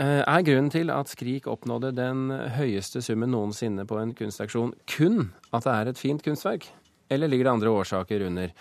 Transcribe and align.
Eh, 0.00 0.22
er 0.24 0.44
grunnen 0.46 0.70
til 0.72 0.88
at 0.94 1.10
Skrik 1.12 1.44
oppnådde 1.50 1.90
den 1.92 2.30
høyeste 2.54 3.02
summen 3.04 3.34
noensinne 3.34 3.84
på 3.84 3.98
en 4.00 4.14
kunstauksjon 4.16 4.72
kun 4.88 5.26
at 5.52 5.66
det 5.66 5.74
er 5.74 5.90
et 5.90 6.00
fint 6.00 6.22
kunstverk, 6.24 6.70
eller 7.12 7.28
ligger 7.28 7.50
det 7.50 7.52
andre 7.52 7.72
årsaker 7.82 8.24
under? 8.30 8.54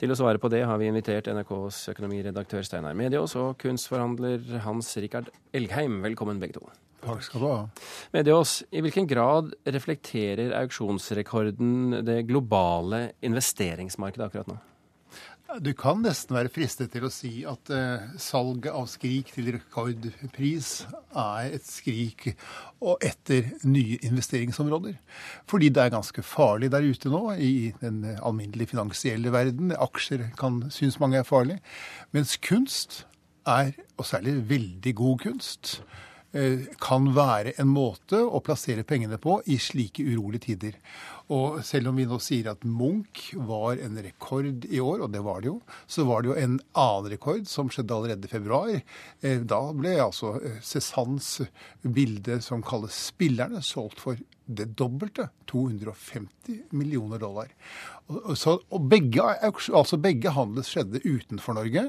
Til 0.00 0.12
å 0.12 0.16
svare 0.16 0.40
på 0.40 0.48
det 0.52 0.62
har 0.64 0.80
vi 0.80 0.88
invitert 0.88 1.28
NRKs 1.28 1.82
økonomiredaktør 1.92 2.64
Steinar 2.64 2.96
Mediås 2.96 3.36
og 3.36 3.58
kunstforhandler 3.60 4.62
Hans 4.64 4.94
Rikard 5.00 5.28
Elgheim. 5.56 6.00
Velkommen 6.04 6.40
begge 6.40 6.56
to. 6.56 6.64
Takk 7.04 7.24
skal 7.24 7.44
du 7.44 7.48
ha. 7.50 7.58
Mediås, 8.16 8.62
i 8.72 8.80
hvilken 8.84 9.08
grad 9.08 9.52
reflekterer 9.68 10.56
auksjonsrekorden 10.62 12.00
det 12.08 12.22
globale 12.30 13.10
investeringsmarkedet 13.24 14.30
akkurat 14.30 14.48
nå? 14.52 14.56
Du 15.46 15.70
kan 15.78 16.00
nesten 16.02 16.34
være 16.34 16.50
fristet 16.50 16.90
til 16.90 17.04
å 17.06 17.10
si 17.12 17.30
at 17.46 17.70
uh, 17.70 18.02
salget 18.18 18.74
av 18.74 18.88
Skrik 18.90 19.28
til 19.30 19.52
rekordpris 19.54 20.70
er 21.14 21.54
et 21.54 21.64
skrik 21.64 22.32
og 22.82 23.04
etter 23.06 23.52
nye 23.62 24.00
investeringsområder. 24.08 24.96
Fordi 25.46 25.70
det 25.70 25.84
er 25.84 25.94
ganske 25.94 26.24
farlig 26.26 26.72
der 26.74 26.88
ute 26.88 27.12
nå 27.12 27.22
i 27.38 27.70
den 27.78 28.02
alminnelige 28.16 28.74
finansielle 28.74 29.30
verden. 29.32 29.70
Aksjer 29.70 30.26
kan 30.38 30.64
synes 30.74 30.98
mange 31.00 31.22
er 31.22 31.28
farlig. 31.28 31.60
Mens 32.10 32.34
kunst 32.42 33.04
er, 33.46 33.70
og 33.96 34.10
særlig 34.10 34.40
veldig 34.50 34.96
god 34.98 35.24
kunst, 35.28 35.76
uh, 36.34 36.66
kan 36.82 37.12
være 37.14 37.54
en 37.62 37.70
måte 37.70 38.18
å 38.18 38.42
plassere 38.42 38.84
pengene 38.84 39.22
på 39.22 39.38
i 39.46 39.60
slike 39.62 40.10
urolige 40.10 40.50
tider. 40.50 40.82
Og 41.34 41.58
selv 41.66 41.90
om 41.90 41.96
vi 41.98 42.06
nå 42.06 42.20
sier 42.22 42.52
at 42.52 42.62
Munch 42.62 43.32
var 43.48 43.80
en 43.82 43.98
rekord 43.98 44.66
i 44.70 44.78
år, 44.78 45.02
og 45.02 45.10
det 45.14 45.24
var 45.26 45.42
det 45.42 45.50
jo, 45.50 45.56
så 45.90 46.04
var 46.06 46.22
det 46.22 46.30
jo 46.30 46.38
en 46.38 46.58
annen 46.78 47.10
rekord 47.16 47.48
som 47.50 47.70
skjedde 47.72 47.96
allerede 47.96 48.28
i 48.28 48.30
februar. 48.30 48.70
Eh, 49.20 49.42
da 49.42 49.60
ble 49.74 49.96
altså 50.04 50.36
eh, 50.38 50.60
Cézannes 50.62 51.48
bilde 51.82 52.38
som 52.44 52.62
kalles 52.62 52.94
'Spillerne' 52.94 53.64
solgt 53.64 54.00
for 54.04 54.22
det 54.46 54.68
dobbelte. 54.78 55.28
250 55.50 56.62
millioner 56.70 57.18
dollar. 57.18 57.50
Så, 58.34 58.60
og 58.70 58.88
begge, 58.90 59.22
altså 59.42 59.98
begge 59.98 60.30
handler 60.30 60.66
skjedde 60.66 61.02
utenfor 61.02 61.54
Norge. 61.58 61.88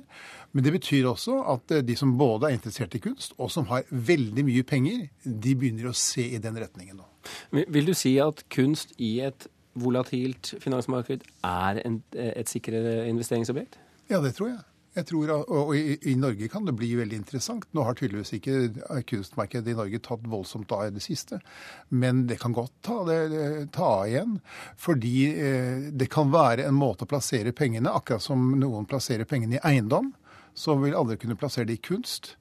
Men 0.51 0.65
det 0.65 0.73
betyr 0.73 1.09
også 1.09 1.43
at 1.53 1.77
eh, 1.77 1.85
de 1.85 1.95
som 1.95 2.17
både 2.17 2.49
er 2.49 2.57
interessert 2.57 2.97
i 2.97 3.03
kunst, 3.03 3.37
og 3.37 3.51
som 3.53 3.69
har 3.69 3.85
veldig 3.91 4.45
mye 4.47 4.65
penger, 4.65 5.07
de 5.23 5.53
begynner 5.53 5.91
å 5.91 5.97
se 5.97 6.25
i 6.33 6.41
den 6.41 6.57
retningen 6.57 6.97
nå. 6.97 7.05
Vil 7.51 7.89
du 7.89 7.93
si 7.97 8.17
at 8.23 8.43
kunst 8.53 8.95
i 8.97 9.17
et 9.25 9.47
volatilt 9.77 10.55
finansmarked 10.63 11.25
er 11.45 11.81
en, 11.85 12.01
et 12.13 12.49
sikrere 12.49 13.05
investeringsobjekt? 13.11 13.77
Ja, 14.09 14.21
det 14.23 14.35
tror 14.37 14.53
jeg. 14.55 14.63
Jeg 14.97 15.05
tror, 15.11 15.29
og 15.53 15.75
i, 15.77 15.93
i, 16.09 16.15
Norge 16.17 16.47
kan 16.49 16.65
det 16.65 16.73
bli 16.77 16.89
veldig 16.97 17.19
interessant. 17.19 17.67
Nå 17.77 17.83
har 17.85 17.93
tydeligvis 17.97 18.33
ikke 18.39 19.01
kunstmarkedet 19.05 19.69
i 19.69 19.75
Norge 19.77 19.99
tatt 20.01 20.23
voldsomt 20.25 20.71
av 20.73 20.87
i 20.87 20.95
det 20.95 21.03
siste. 21.05 21.37
Men 21.93 22.23
det 22.29 22.39
kan 22.41 22.55
godt 22.55 22.73
ta, 22.87 23.03
det, 23.05 23.19
ta 23.75 23.91
igjen. 24.09 24.39
Fordi 24.81 25.13
eh, 25.35 25.85
det 25.93 26.09
kan 26.13 26.33
være 26.33 26.65
en 26.65 26.79
måte 26.79 27.05
å 27.05 27.11
plassere 27.11 27.53
pengene, 27.53 27.93
akkurat 27.93 28.25
som 28.25 28.55
noen 28.57 28.89
plasserer 28.89 29.29
pengene 29.29 29.59
i 29.59 29.63
eiendom. 29.69 30.15
Så 30.57 30.73
vil 30.81 30.97
andre 30.97 31.19
kunne 31.21 31.37
plassere 31.37 31.69
det 31.69 31.77
i 31.77 31.85
kunst. 31.91 32.33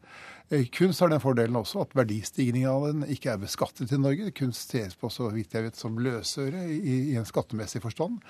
Eh, 0.49 0.67
kunst 0.71 1.01
har 1.03 1.11
den 1.11 1.23
fordelen 1.23 1.59
også 1.59 1.81
at 1.83 1.95
verdistigningen 1.99 2.71
av 2.71 2.85
den 2.87 3.03
ikke 3.11 3.33
er 3.33 3.41
beskattet 3.43 3.91
i 3.91 3.99
Norge. 3.99 4.31
Kunst 4.37 4.71
ses 4.71 4.95
på 4.95 5.11
så 5.11 5.27
vidt 5.35 5.57
jeg 5.57 5.67
vet 5.67 5.79
som 5.79 5.99
løsøre 5.99 6.69
i, 6.71 6.95
i 7.11 7.17
en 7.19 7.27
skattemessig 7.27 7.83
forstand. 7.83 8.21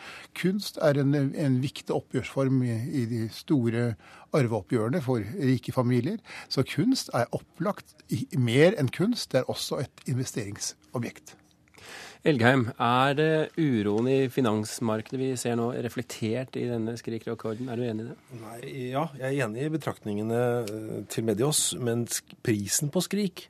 Kunst 0.41 0.81
er 0.81 0.97
en, 1.03 1.12
en 1.12 1.61
viktig 1.61 1.92
oppgjørsform 1.92 2.62
i, 2.64 2.77
i, 2.89 3.05
de 3.11 3.22
store 3.37 3.91
arveoppgjørene 4.37 5.03
for 5.05 5.25
rike 5.37 5.77
familier. 5.77 6.17
Så 6.48 6.64
kunst 6.64 7.12
er 7.12 7.28
opplagt 7.37 7.92
i, 8.09 8.25
mer 8.41 8.72
enn 8.81 8.89
kunst. 8.89 9.34
Det 9.34 9.42
er 9.42 9.53
også 9.53 9.83
et 9.84 10.09
investeringsobjekt. 10.09 11.37
Elgheim, 12.27 12.65
er 12.83 13.12
det 13.15 13.33
uroen 13.55 14.09
i 14.11 14.19
finansmarkedet 14.33 15.19
vi 15.20 15.29
ser 15.39 15.55
nå 15.61 15.69
reflektert 15.84 16.56
i 16.59 16.65
denne 16.66 16.97
skrikrekorden? 16.99 17.69
Er 17.71 17.78
du 17.78 17.84
enig 17.87 18.06
i 18.06 18.09
det? 18.09 18.16
Nei, 18.41 18.56
ja, 18.91 19.05
jeg 19.21 19.28
er 19.28 19.44
enig 19.47 19.66
i 19.66 19.75
betraktningene 19.77 20.41
eh, 20.65 20.97
til 21.12 21.28
Medios, 21.28 21.69
men 21.78 22.06
prisen 22.47 22.91
på 22.91 23.05
Skrik 23.06 23.47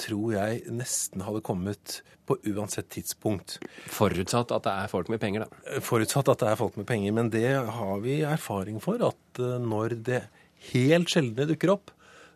tror 0.00 0.34
jeg 0.34 0.64
nesten 0.72 1.24
hadde 1.24 1.42
kommet 1.44 2.00
på 2.28 2.36
uansett 2.52 2.90
tidspunkt. 2.92 3.56
Forutsatt 3.90 4.52
at 4.54 4.66
det 4.68 4.74
er 4.84 4.92
folk 4.92 5.08
med 5.12 5.20
penger, 5.22 5.46
da? 5.46 5.62
Eh, 5.66 5.80
forutsatt 5.84 6.28
at 6.30 6.44
det 6.44 6.50
er 6.52 6.60
folk 6.60 6.76
med 6.80 6.88
penger, 6.90 7.16
men 7.16 7.32
det 7.32 7.48
har 7.56 8.04
vi 8.04 8.20
erfaring 8.26 8.82
for 8.84 9.00
at 9.10 9.40
eh, 9.42 9.56
når 9.64 9.96
det 10.10 10.22
helt 10.70 11.10
sjeldne 11.10 11.48
dukker 11.48 11.74
opp, 11.74 11.94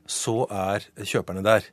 så 0.08 0.44
er 0.52 0.84
kjøperne 1.00 1.44
der. 1.44 1.68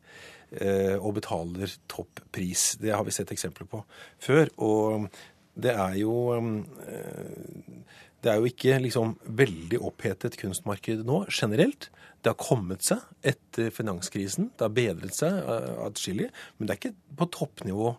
Eh, 0.51 0.97
og 0.99 1.15
betaler 1.15 1.71
topp 1.87 2.19
pris. 2.35 2.73
Det 2.81 2.91
har 2.91 3.05
vi 3.07 3.13
sett 3.15 3.31
eksempler 3.31 3.69
på 3.71 3.79
før. 4.19 4.49
Og 4.59 5.07
det 5.55 5.71
er 5.71 5.95
jo 6.01 6.15
eh, 6.35 7.77
det 8.21 8.29
er 8.29 8.37
jo 8.37 8.49
ikke 8.51 8.81
liksom 8.83 9.15
veldig 9.39 9.79
opphetet 9.87 10.35
kunstmarked 10.37 11.05
nå 11.07 11.23
generelt. 11.31 11.87
Det 12.21 12.33
har 12.33 12.41
kommet 12.43 12.83
seg 12.85 12.99
etter 13.23 13.71
finanskrisen. 13.73 14.51
Det 14.57 14.67
har 14.67 14.75
bedret 14.75 15.15
seg 15.15 15.39
eh, 15.39 15.71
atskillig. 15.87 16.27
Men 16.57 16.67
det 16.67 16.75
er 16.75 16.81
ikke 16.81 17.17
på 17.21 17.31
toppnivå 17.39 17.95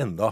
enda. 0.00 0.30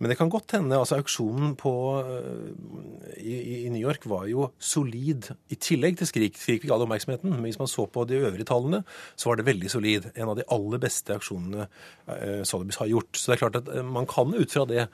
Men 0.00 0.08
det 0.08 0.16
kan 0.16 0.30
godt 0.32 0.54
hende. 0.56 0.78
altså 0.80 0.96
Auksjonen 0.96 1.52
på, 1.60 1.72
uh, 2.00 3.16
i, 3.20 3.34
i, 3.66 3.68
New 3.68 3.82
York 3.82 4.06
var 4.08 4.24
jo 4.30 4.46
solid 4.56 5.28
i 5.52 5.58
tillegg 5.60 5.98
til 6.00 6.08
Skrik. 6.08 6.38
Skrik 6.40 6.62
fikk 6.62 6.72
all 6.72 6.86
oppmerksomheten. 6.86 7.34
Men 7.34 7.44
hvis 7.44 7.60
man 7.60 7.68
så 7.68 7.84
på 7.84 8.06
de 8.08 8.16
øvrige 8.22 8.48
tallene, 8.48 8.80
så 9.12 9.28
var 9.28 9.40
det 9.40 9.46
veldig 9.50 9.70
solid. 9.70 10.08
En 10.14 10.32
av 10.32 10.38
de 10.40 10.46
aller 10.56 10.80
beste 10.80 11.18
auksjonene 11.18 11.66
uh, 11.68 12.40
Sotheby's 12.48 12.80
har 12.80 12.88
gjort. 12.94 13.12
Så 13.12 13.28
det 13.28 13.36
er 13.36 13.42
klart 13.42 13.60
at 13.60 13.68
uh, 13.76 13.84
man 13.84 14.08
kan 14.08 14.32
ut 14.34 14.56
fra 14.56 14.64
det 14.70 14.88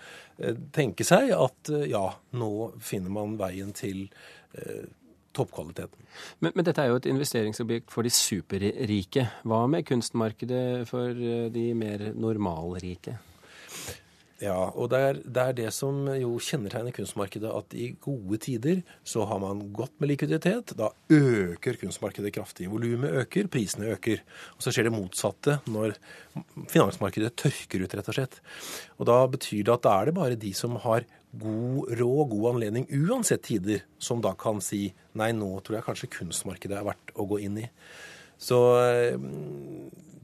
tenke 0.77 1.01
seg 1.07 1.31
at 1.33 1.71
ja, 1.89 2.11
nå 2.37 2.49
finner 2.85 3.15
man 3.15 3.39
veien 3.41 3.71
til 3.73 4.03
toppkvaliteten. 5.33 6.11
Men, 6.45 6.53
men, 6.53 6.67
dette 6.67 6.83
er 6.83 6.91
jo 6.91 6.99
et 7.01 7.09
investeringsobjekt 7.09 7.89
for 7.95 8.05
de 8.05 8.13
superrike. 8.13 9.25
Hva 9.49 9.63
med 9.71 9.87
kunstmarkedet 9.89 10.85
for 10.91 11.17
de 11.55 11.65
mer 11.79 12.11
normalrike? 12.13 13.17
Ja, 14.43 14.69
og 14.77 14.91
det 14.93 14.99
er, 15.01 15.19
det 15.25 15.43
er, 15.43 15.55
det 15.57 15.71
som 15.73 16.03
jo 16.13 16.35
kjennetegner 16.45 16.93
kunstmarkedet, 16.93 17.49
at 17.49 17.73
i 17.73 17.87
gode 18.05 18.37
tider 18.45 18.83
så 19.01 19.25
har 19.31 19.41
man 19.41 19.63
godt 19.77 19.95
med 19.97 20.11
likviditet. 20.11 20.75
Da 20.77 20.91
øker 21.09 21.79
kunstmarkedet 21.81 22.35
kraftig. 22.37 22.69
Volumet 22.69 23.17
øker, 23.23 23.49
prisene 23.49 23.95
øker. 23.95 24.21
Og 24.59 24.67
så 24.67 24.75
skjer 24.75 24.91
det 24.91 24.97
motsatte 24.97 25.57
når 25.73 25.97
finansmarkedet 26.69 27.33
tørker 27.41 27.87
ut, 27.87 27.97
rett 27.97 28.13
og 28.13 28.19
slett. 28.19 28.37
Og 29.01 29.09
da 29.09 29.23
betyr 29.33 29.63
det 29.65 29.79
at 29.79 29.87
da 29.89 29.95
er 29.97 30.11
det 30.11 30.19
bare 30.21 30.41
de 30.45 30.53
som 30.57 30.77
har 30.85 31.09
god 31.37 31.97
råd, 31.97 32.29
god 32.35 32.51
anledning 32.53 32.85
uansett 32.93 33.45
tider, 33.49 33.87
som 33.97 34.21
da 34.25 34.35
kan 34.37 34.61
si 34.65 34.91
nei, 35.17 35.33
nå 35.37 35.49
tror 35.65 35.81
jeg 35.81 35.89
kanskje 35.89 36.13
kunstmarkedet 36.21 36.77
er 36.77 36.87
verdt 36.93 37.17
å 37.17 37.29
gå 37.29 37.41
inn 37.49 37.63
i. 37.65 37.71
Så 38.37 38.61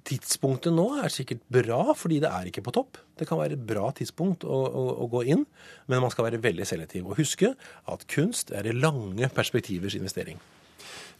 tidspunktet 0.08 0.74
nå 0.74 0.86
er 1.02 1.12
sikkert 1.12 1.42
bra, 1.52 1.80
fordi 1.96 2.20
det 2.22 2.30
er 2.30 2.48
ikke 2.50 2.64
på 2.66 2.74
topp. 2.74 2.98
Det 3.18 3.28
kan 3.28 3.40
være 3.40 3.56
et 3.56 3.66
bra 3.66 3.90
tidspunkt 3.96 4.46
å, 4.46 4.58
å, 4.66 4.86
å, 5.04 5.08
gå 5.12 5.22
inn, 5.34 5.44
men 5.90 6.02
man 6.02 6.12
skal 6.12 6.26
være 6.28 6.42
veldig 6.42 6.66
selektiv. 6.68 7.06
Og 7.06 7.20
huske 7.20 7.52
at 7.90 8.06
kunst 8.10 8.50
er 8.54 8.68
i 8.68 8.74
lange 8.74 9.30
perspektivers 9.34 9.96
investering. 9.98 10.40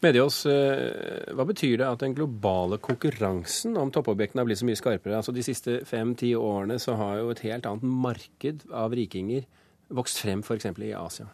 Medios, 0.03 0.41
eh, 0.51 1.29
hva 1.31 1.45
betyr 1.47 1.77
det 1.79 1.87
at 1.87 2.01
den 2.03 2.17
globale 2.17 2.81
konkurransen 2.83 3.77
om 3.79 3.93
toppobjektene 3.95 4.43
har 4.43 4.49
blitt 4.49 4.59
så 4.59 4.67
mye 4.67 4.81
skarpere? 4.81 5.21
Altså 5.21 5.35
De 5.35 5.45
siste 5.47 5.77
fem-ti 5.87 6.33
årene 6.35 6.81
så 6.83 6.97
har 6.99 7.21
jo 7.21 7.31
et 7.31 7.45
helt 7.47 7.69
annet 7.71 7.87
marked 7.87 8.67
av 8.75 8.97
rikinger 8.99 9.47
vokst 9.95 10.19
frem 10.25 10.43
f.eks. 10.43 10.67
i 10.83 10.91
Asia. 10.99 11.29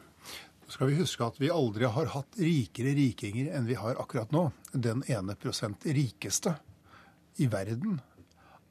Så 0.67 0.75
skal 0.75 0.91
vi 0.91 0.99
huske 0.99 1.25
at 1.25 1.39
vi 1.41 1.49
aldri 1.49 1.89
har 1.89 2.11
hatt 2.13 2.37
rikere 2.37 2.93
rikinger 2.93 3.55
enn 3.57 3.65
vi 3.71 3.79
har 3.81 3.97
akkurat 3.97 4.35
nå. 4.37 4.51
Den 4.77 5.01
ene 5.09 5.33
prosent 5.41 5.87
rikeste 5.89 6.59
i 7.39 7.47
verden 7.47 8.01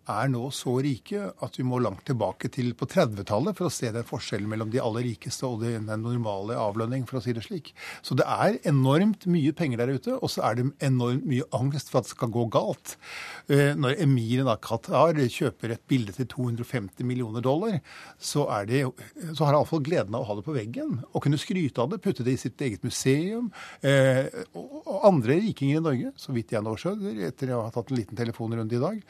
er 0.08 0.30
nå 0.32 0.48
så 0.56 0.78
rike 0.84 1.32
at 1.44 1.58
vi 1.60 1.66
må 1.68 1.80
langt 1.84 2.06
tilbake 2.08 2.50
til 2.54 2.74
på 2.78 2.88
30-tallet 2.90 3.58
for 3.58 3.68
å 3.68 3.74
se 3.74 3.92
den 3.94 4.08
forskjellen 4.08 4.50
mellom 4.50 4.72
de 4.74 4.82
aller 4.84 5.06
rikeste 5.10 5.48
og 5.48 5.64
den 5.66 5.90
normale 6.04 6.58
avlønning, 6.60 7.06
for 7.10 7.20
å 7.20 7.24
si 7.24 7.36
det 7.36 7.44
slik. 7.46 7.74
Så 8.06 8.18
det 8.18 8.28
er 8.28 8.60
enormt 8.70 9.28
mye 9.32 9.54
penger 9.58 9.84
der 9.84 9.94
ute, 9.98 10.16
og 10.16 10.32
så 10.32 10.46
er 10.48 10.60
det 10.60 10.68
enormt 10.86 11.28
mye 11.28 11.48
angst 11.56 11.92
for 11.92 12.02
at 12.02 12.08
det 12.08 12.16
skal 12.16 12.34
gå 12.34 12.48
galt. 12.54 12.96
Eh, 13.52 13.74
når 13.78 14.02
emiren 14.04 14.52
av 14.52 14.62
Qatar 14.64 15.20
kjøper 15.38 15.76
et 15.76 15.86
bilde 15.90 16.16
til 16.16 16.30
250 16.32 17.08
millioner 17.08 17.44
dollar, 17.46 17.80
så, 18.20 18.48
er 18.60 18.70
det, 18.70 18.84
så 19.34 19.44
har 19.44 19.52
han 19.52 19.60
iallfall 19.62 19.84
gleden 19.86 20.16
av 20.18 20.26
å 20.26 20.30
ha 20.32 20.38
det 20.40 20.46
på 20.48 20.56
veggen 20.56 21.02
og 21.12 21.24
kunne 21.26 21.40
skryte 21.42 21.84
av 21.84 21.92
det, 21.92 22.02
putte 22.04 22.26
det 22.26 22.38
i 22.38 22.42
sitt 22.42 22.62
eget 22.64 22.86
museum. 22.88 23.52
Eh, 23.86 24.28
og 24.58 25.08
andre 25.08 25.40
rikinger 25.48 25.82
i 25.82 25.88
Norge, 25.90 26.14
så 26.20 26.36
vidt 26.36 26.54
jeg 26.56 26.66
nå 26.66 26.76
skjønner, 26.80 27.20
etter 27.30 27.56
å 27.56 27.66
ha 27.66 27.74
tatt 27.74 27.92
en 27.92 28.00
liten 28.00 28.20
telefonrunde 28.20 28.78
i 28.78 28.84
dag, 28.84 29.02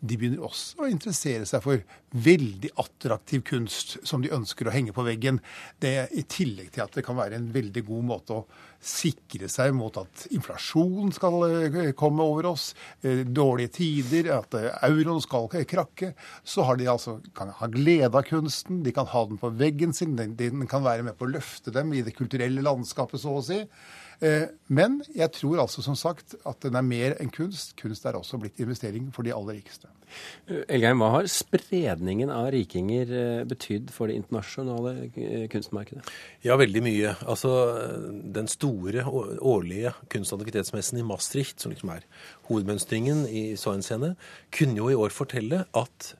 de 0.00 0.18
begynner 0.18 0.44
også 0.44 0.84
å 0.84 0.90
interessere 0.90 1.46
seg 1.48 1.62
for 1.64 1.82
veldig 2.24 2.70
attraktiv 2.80 3.44
kunst 3.46 3.96
som 4.06 4.22
de 4.24 4.32
ønsker 4.34 4.68
å 4.68 4.74
henge 4.74 4.94
på 4.96 5.04
veggen. 5.06 5.40
Det 5.80 6.10
I 6.12 6.24
tillegg 6.28 6.74
til 6.74 6.84
at 6.84 6.96
det 6.96 7.04
kan 7.06 7.18
være 7.18 7.38
en 7.38 7.50
veldig 7.54 7.84
god 7.88 8.08
måte 8.10 8.36
å 8.36 8.44
sikre 8.84 9.48
seg 9.48 9.72
mot 9.76 9.96
at 10.00 10.26
inflasjon 10.34 11.12
skal 11.16 11.46
eh, 11.48 11.90
komme 11.96 12.24
over 12.24 12.50
oss, 12.52 12.70
eh, 13.02 13.24
dårlige 13.24 13.74
tider, 13.80 14.30
at 14.36 14.56
eh, 14.58 14.70
euroen 14.90 15.22
skal 15.24 15.48
krakke, 15.48 16.12
så 16.44 16.68
har 16.68 16.78
de 16.80 16.90
altså, 16.92 17.18
kan 17.36 17.52
ha 17.60 17.70
glede 17.72 18.12
av 18.12 18.28
kunsten. 18.28 18.82
De 18.84 18.92
kan 18.94 19.08
ha 19.10 19.24
den 19.30 19.40
på 19.40 19.52
veggen 19.56 19.96
sin, 19.96 20.16
den, 20.20 20.36
den 20.36 20.68
kan 20.70 20.84
være 20.84 21.06
med 21.06 21.18
på 21.18 21.28
å 21.28 21.34
løfte 21.34 21.72
dem 21.74 21.94
i 21.96 22.04
det 22.04 22.16
kulturelle 22.16 22.64
landskapet, 22.64 23.22
så 23.24 23.38
å 23.38 23.44
si. 23.44 23.62
Eh, 24.22 24.46
men 24.70 25.00
jeg 25.14 25.32
tror 25.34 25.64
altså 25.64 25.82
som 25.84 25.96
sagt 25.98 26.36
at 26.46 26.60
den 26.62 26.78
er 26.78 26.86
mer 26.86 27.16
enn 27.22 27.32
kunst. 27.34 27.74
Kunst 27.80 28.06
er 28.06 28.18
også 28.18 28.38
blitt 28.42 28.60
investering 28.62 29.10
for 29.14 29.26
de 29.26 29.34
aller 29.34 29.58
rikeste. 29.58 29.90
Elgheim, 30.46 31.00
hva 31.02 31.10
har 31.16 31.28
spredningen 31.32 32.30
av 32.30 32.50
rikinger 32.54 33.08
betydd 33.50 33.88
for 33.90 34.10
det 34.10 34.20
internasjonale 34.20 35.08
kunstmarkedet? 35.50 36.04
Ja, 36.46 36.58
veldig 36.60 36.84
mye. 36.84 37.16
Altså, 37.26 37.50
Den 38.34 38.46
store 38.50 38.73
årlige 38.74 39.94
kunst- 40.12 40.34
og 40.34 40.42
aktivitetsmessen 40.42 41.00
i 41.00 41.06
Maastricht, 41.06 41.60
som 41.60 41.72
liksom 41.72 41.92
er 41.94 42.06
hovedmønstringen 42.48 43.24
i 43.28 43.44
så 43.60 43.74
henseende, 43.76 44.14
kunne 44.54 44.80
jo 44.80 44.90
i 44.90 44.98
år 44.98 45.14
fortelle 45.14 45.64
at 45.76 46.14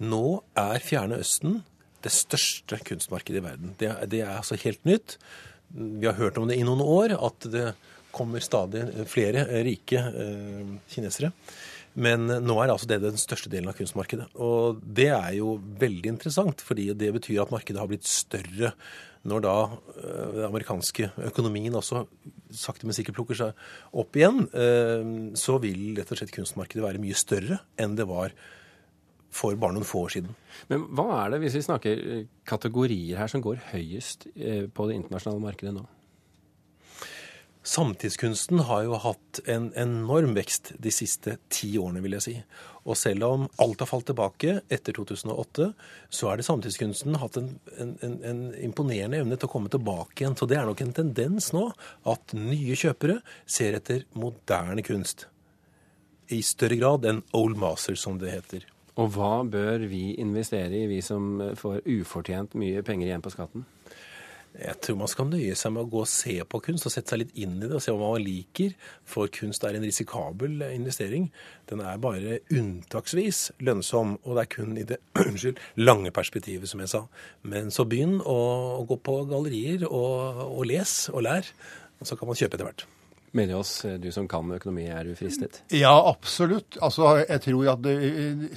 nå 0.00 0.40
er 0.58 0.80
Fjerne 0.84 1.20
Østen 1.20 1.60
det 2.04 2.12
største 2.14 2.78
kunstmarkedet 2.88 3.42
i 3.42 3.44
verden. 3.44 3.74
Det, 3.80 3.90
det 4.10 4.22
er 4.24 4.38
altså 4.38 4.56
helt 4.62 4.84
nytt. 4.88 5.18
Vi 5.70 6.06
har 6.08 6.16
hørt 6.18 6.38
om 6.40 6.48
det 6.48 6.56
i 6.58 6.64
noen 6.66 6.80
år, 6.82 7.14
at 7.20 7.50
det 7.52 7.66
kommer 8.10 8.42
stadig 8.42 8.86
flere 9.10 9.44
rike 9.66 10.00
eh, 10.00 10.72
kinesere. 10.90 11.30
Men 12.00 12.26
nå 12.26 12.56
er 12.62 12.70
altså 12.70 12.88
det 12.90 13.00
den 13.02 13.18
største 13.18 13.50
delen 13.50 13.70
av 13.70 13.76
kunstmarkedet. 13.78 14.28
Og 14.38 14.80
det 14.82 15.10
er 15.10 15.32
jo 15.40 15.56
veldig 15.80 16.12
interessant, 16.14 16.62
fordi 16.62 16.90
det 16.94 17.10
betyr 17.16 17.42
at 17.42 17.54
markedet 17.54 17.82
har 17.82 17.90
blitt 17.90 18.08
større 18.08 18.72
når 19.28 19.42
da 19.44 19.56
eh, 19.68 20.30
den 20.36 20.46
amerikanske 20.46 21.10
økonomien 21.28 21.76
også 21.76 22.06
sakte, 22.56 22.86
men 22.88 22.96
sikkert 22.96 23.18
plukker 23.18 23.38
seg 23.38 23.66
opp 24.00 24.16
igjen. 24.16 24.46
Eh, 24.48 25.12
så 25.38 25.58
vil 25.62 25.92
rett 25.98 26.10
og 26.10 26.20
slett 26.20 26.34
kunstmarkedet 26.34 26.84
være 26.84 27.02
mye 27.02 27.18
større 27.18 27.60
enn 27.80 27.98
det 27.98 28.08
var 28.08 28.34
for 29.30 29.54
bare 29.60 29.76
noen 29.76 29.86
få 29.86 30.06
år 30.08 30.16
siden. 30.16 30.34
Men 30.72 30.88
hva 30.96 31.06
er 31.20 31.34
det, 31.34 31.44
hvis 31.44 31.60
vi 31.60 31.66
snakker 31.68 32.04
eh, 32.16 32.26
kategorier 32.48 33.20
her, 33.20 33.30
som 33.30 33.44
går 33.44 33.60
høyest 33.70 34.30
på 34.74 34.88
det 34.88 35.00
internasjonale 35.02 35.44
markedet 35.44 35.76
nå? 35.76 35.86
Samtidskunsten 37.80 38.58
har 38.68 38.82
jo 38.84 38.96
hatt 39.00 39.38
en 39.48 39.70
enorm 39.78 40.34
vekst 40.36 40.74
de 40.84 40.90
siste 40.92 41.38
ti 41.48 41.70
årene, 41.80 42.02
vil 42.04 42.18
jeg 42.18 42.24
si. 42.26 42.34
Og 42.84 42.98
selv 42.98 43.24
om 43.24 43.46
alt 43.62 43.80
har 43.80 43.88
falt 43.88 44.04
tilbake 44.10 44.58
etter 44.68 44.92
2008, 44.98 45.70
så 46.12 46.28
er 46.28 46.36
det 46.36 46.44
samtidskunsten 46.44 47.16
hatt 47.22 47.38
en, 47.40 47.48
en, 47.80 47.94
en, 48.04 48.42
imponerende 48.66 49.22
evne 49.22 49.38
til 49.40 49.48
å 49.48 49.52
komme 49.54 49.72
tilbake 49.72 50.20
igjen. 50.20 50.36
Så 50.36 50.50
det 50.50 50.58
er 50.60 50.68
nok 50.68 50.84
en 50.84 50.92
tendens 50.98 51.54
nå 51.56 51.70
at 52.12 52.36
nye 52.36 52.76
kjøpere 52.76 53.22
ser 53.48 53.80
etter 53.80 54.04
moderne 54.12 54.84
kunst. 54.84 55.30
I 56.28 56.42
større 56.44 56.76
grad 56.82 57.08
enn 57.08 57.24
old 57.32 57.56
master, 57.64 57.96
som 57.96 58.20
det 58.20 58.34
heter. 58.36 58.68
Og 59.00 59.14
hva 59.16 59.38
bør 59.48 59.88
vi 59.88 60.18
investere 60.20 60.82
i, 60.82 60.88
vi 60.90 61.00
som 61.00 61.38
får 61.56 61.80
ufortjent 61.88 62.60
mye 62.60 62.84
penger 62.84 63.08
igjen 63.08 63.24
på 63.24 63.32
skatten? 63.38 63.64
Jeg 64.58 64.76
tror 64.82 64.96
man 64.98 65.10
skal 65.10 65.28
nøye 65.30 65.54
seg 65.58 65.72
med 65.74 65.84
å 65.84 65.90
gå 65.92 66.00
og 66.02 66.10
se 66.10 66.34
på 66.42 66.60
kunst 66.64 66.88
og 66.88 66.92
sette 66.92 67.12
seg 67.12 67.20
litt 67.22 67.36
inn 67.38 67.54
i 67.60 67.68
det 67.68 67.76
og 67.76 67.82
se 67.84 67.94
hva 67.94 68.12
man 68.16 68.24
liker. 68.24 68.74
For 69.08 69.30
kunst 69.32 69.64
er 69.64 69.78
en 69.78 69.86
risikabel 69.86 70.64
investering. 70.68 71.28
Den 71.70 71.82
er 71.86 72.00
bare 72.02 72.40
unntaksvis 72.50 73.44
lønnsom, 73.62 74.16
og 74.24 74.36
det 74.36 74.44
er 74.44 74.52
kun 74.56 74.78
i 74.80 74.86
det 74.90 74.98
unnskyld, 75.28 75.60
lange 75.78 76.12
perspektivet, 76.14 76.70
som 76.70 76.82
jeg 76.82 76.92
sa. 76.92 77.04
Men 77.46 77.70
så 77.74 77.86
begynn 77.88 78.18
å, 78.20 78.38
å 78.80 78.86
gå 78.90 78.98
på 79.06 79.20
gallerier 79.30 79.86
og, 79.86 80.42
og 80.50 80.64
les 80.70 80.96
og 81.14 81.28
lær, 81.28 81.52
og 82.00 82.10
så 82.10 82.18
kan 82.18 82.30
man 82.30 82.40
kjøpe 82.40 82.58
etter 82.58 82.66
hvert. 82.66 82.88
Medias, 83.36 83.84
du 84.02 84.08
som 84.10 84.26
kan 84.26 84.50
økonomi, 84.50 84.88
er 84.90 85.06
du 85.06 85.14
fristet? 85.14 85.60
Ja, 85.70 85.92
absolutt. 86.10 86.80
Altså, 86.82 87.12
jeg 87.22 87.44
tror 87.44 87.68
at 87.76 87.84
det, 87.84 87.94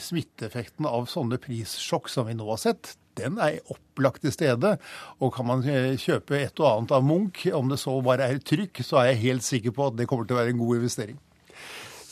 smitteeffekten 0.02 0.88
av 0.90 1.06
sånne 1.12 1.38
prissjokk 1.42 2.10
som 2.10 2.26
vi 2.26 2.34
nå 2.38 2.48
har 2.50 2.62
sett, 2.62 2.96
den 3.20 3.38
er 3.42 3.60
opplagt 3.74 4.24
til 4.24 4.34
stede. 4.36 4.76
Og 5.20 5.34
kan 5.36 5.48
man 5.50 5.66
eh, 5.68 5.94
kjøpe 6.00 6.40
et 6.40 6.64
og 6.64 6.70
annet 6.72 6.96
av 6.98 7.06
Munch, 7.06 7.46
om 7.54 7.70
det 7.72 7.82
så 7.82 8.00
bare 8.06 8.30
er 8.32 8.42
trykk, 8.42 8.84
så 8.86 9.02
er 9.02 9.12
jeg 9.12 9.24
helt 9.28 9.48
sikker 9.48 9.76
på 9.76 9.92
at 9.92 10.00
det 10.00 10.10
kommer 10.10 10.28
til 10.28 10.38
å 10.38 10.42
være 10.42 10.56
en 10.56 10.64
god 10.64 10.82
investering. 10.82 11.22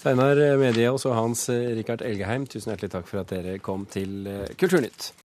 Steinar 0.02 0.40
Medie 0.58 0.90
og 0.90 1.04
Hans 1.14 1.46
Rikard 1.52 2.02
Elgeheim, 2.02 2.48
tusen 2.50 2.72
hjertelig 2.74 2.96
takk 2.96 3.10
for 3.10 3.22
at 3.22 3.34
dere 3.36 3.60
kom 3.62 3.86
til 3.86 4.26
eh, 4.26 4.48
Kulturnytt. 4.58 5.12